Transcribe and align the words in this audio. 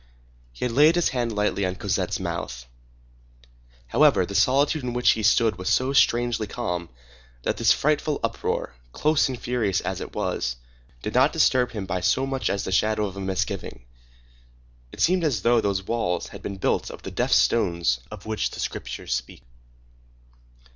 He 0.51 0.65
had 0.65 0.71
laid 0.71 0.95
his 0.95 1.09
hand 1.09 1.35
lightly 1.35 1.63
on 1.63 1.75
Cosette's 1.75 2.19
mouth. 2.19 2.65
However, 3.85 4.25
the 4.25 4.33
solitude 4.33 4.81
in 4.81 4.93
which 4.93 5.11
he 5.11 5.21
stood 5.21 5.59
was 5.59 5.69
so 5.69 5.93
strangely 5.93 6.47
calm, 6.47 6.89
that 7.43 7.57
this 7.57 7.71
frightful 7.71 8.19
uproar, 8.23 8.73
close 8.93 9.29
and 9.29 9.39
furious 9.39 9.79
as 9.81 10.01
it 10.01 10.15
was, 10.15 10.55
did 11.03 11.13
not 11.13 11.31
disturb 11.31 11.73
him 11.73 11.85
by 11.85 12.01
so 12.01 12.25
much 12.25 12.49
as 12.49 12.63
the 12.63 12.71
shadow 12.71 13.05
of 13.05 13.15
a 13.15 13.21
misgiving. 13.21 13.85
It 14.91 15.01
seemed 15.01 15.23
as 15.23 15.43
though 15.43 15.61
those 15.61 15.83
walls 15.83 16.29
had 16.29 16.41
been 16.41 16.57
built 16.57 16.89
of 16.89 17.03
the 17.03 17.11
deaf 17.11 17.31
stones 17.31 17.99
of 18.09 18.25
which 18.25 18.49
the 18.49 18.59
Scriptures 18.59 19.13
speak. 19.13 19.43